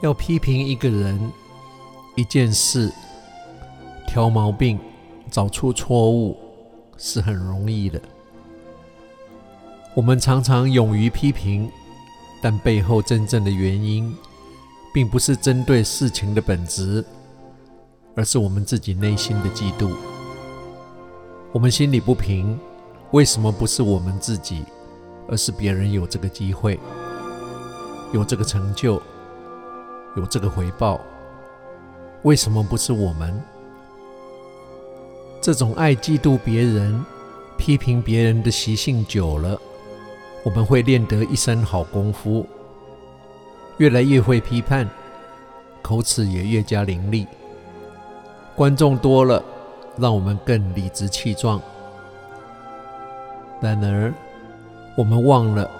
[0.00, 1.30] 要批评一个人、
[2.16, 2.90] 一件事，
[4.08, 4.78] 挑毛病，
[5.30, 6.36] 找出错误，
[6.96, 8.00] 是很容易的。
[9.94, 11.70] 我们常常勇于批评，
[12.40, 14.16] 但背后真正的原因，
[14.94, 17.04] 并不是针对事情的本质，
[18.14, 19.94] 而是我们自己内心的嫉妒。
[21.52, 22.58] 我们心里不平，
[23.10, 24.64] 为什么不是我们自己，
[25.28, 26.80] 而是别人有这个机会，
[28.14, 29.02] 有这个成就？
[30.16, 31.00] 有这个回报，
[32.22, 33.40] 为什么不是我们？
[35.40, 37.04] 这种爱嫉妒别人、
[37.56, 39.58] 批评别人的习性久了，
[40.44, 42.44] 我们会练得一身好功夫，
[43.78, 44.88] 越来越会批判，
[45.80, 47.26] 口齿也越加伶俐。
[48.56, 49.42] 观众多了，
[49.96, 51.62] 让我们更理直气壮。
[53.60, 54.12] 然而，
[54.96, 55.70] 我们忘了，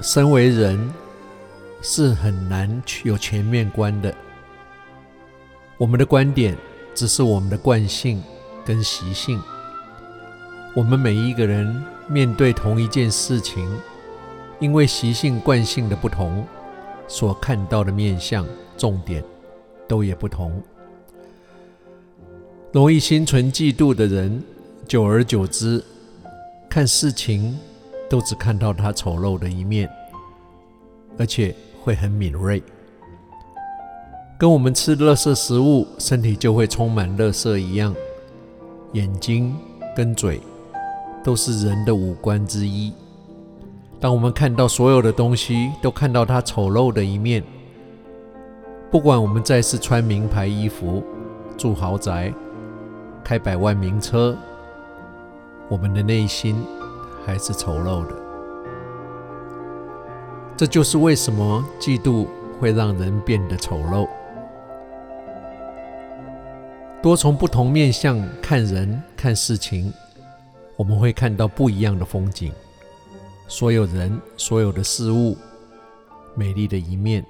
[0.00, 0.92] 身为人。
[1.84, 4.14] 是很难去有全面观的。
[5.76, 6.56] 我们的观点
[6.94, 8.22] 只是我们的惯性
[8.64, 9.42] 跟习性。
[10.76, 13.68] 我们每一个人面对同一件事情，
[14.60, 16.46] 因为习性惯性的不同，
[17.08, 18.46] 所看到的面相
[18.78, 19.22] 重点
[19.88, 20.62] 都也不同。
[22.70, 24.40] 容易心存嫉妒的人，
[24.86, 25.84] 久而久之，
[26.70, 27.58] 看事情
[28.08, 29.90] 都只看到他丑陋的一面，
[31.18, 31.52] 而且。
[31.84, 32.62] 会很敏锐，
[34.38, 37.94] 跟我们吃垃圾食物，身体就会充满垃圾一样。
[38.92, 39.56] 眼睛
[39.96, 40.40] 跟嘴
[41.24, 42.92] 都是人的五官之一。
[43.98, 47.42] 当我们看到所有的东西，都看到它丑陋的一面。
[48.90, 51.02] 不管我们再是穿名牌衣服、
[51.56, 52.32] 住豪宅、
[53.24, 54.36] 开百万名车，
[55.68, 56.54] 我们的内心
[57.24, 58.21] 还是丑陋的。
[60.56, 62.26] 这就是为什么嫉妒
[62.60, 64.08] 会让人变得丑陋。
[67.02, 69.92] 多从不同面向看人、看事情，
[70.76, 72.52] 我们会看到不一样的风景。
[73.48, 75.36] 所有人、所有的事物，
[76.36, 77.26] 美丽的一面，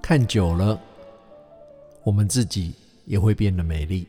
[0.00, 0.78] 看久了，
[2.04, 2.72] 我们自己
[3.04, 4.06] 也会变得美丽。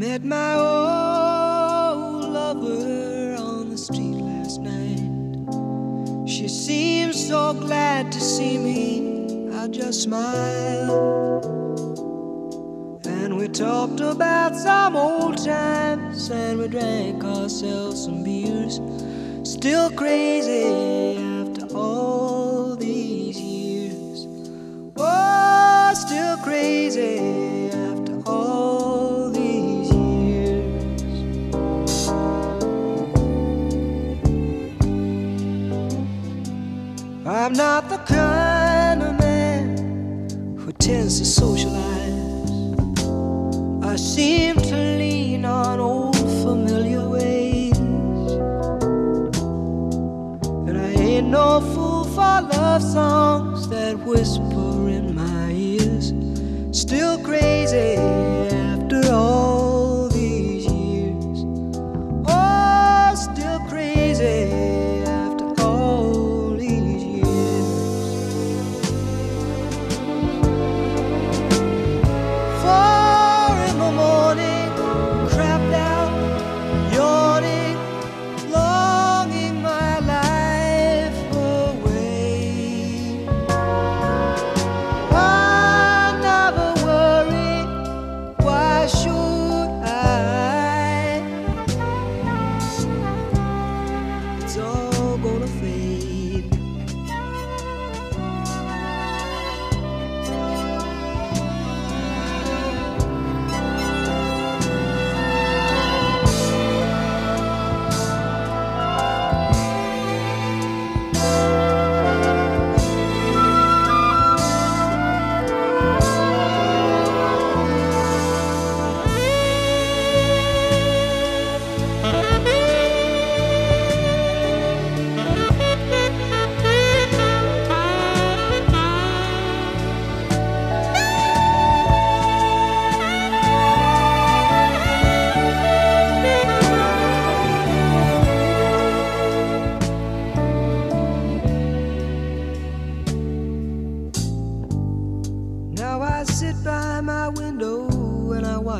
[0.00, 6.26] Met my old lover on the street last night.
[6.26, 9.52] She seemed so glad to see me.
[9.54, 11.44] I just smiled.
[13.06, 18.80] And we talked about some old times, and we drank ourselves some beers.
[19.42, 24.26] Still crazy after all these years.
[24.96, 26.38] Oh, still
[37.50, 42.14] I'm not the kind of man who tends to socialize.
[43.82, 47.76] I seem to lean on old familiar ways.
[50.68, 56.12] And I ain't no fool for love songs that whisper in my ears.
[56.70, 58.29] Still crazy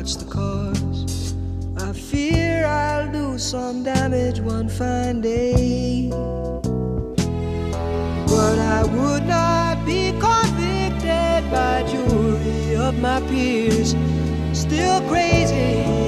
[0.01, 1.35] what's the cause.
[1.77, 6.09] I fear I'll do some damage one fine day.
[8.25, 13.95] But I would not be convicted by jury of my peers.
[14.53, 16.00] Still crazy